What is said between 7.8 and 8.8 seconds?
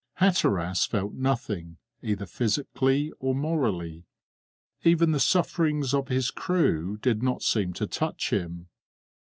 touch him.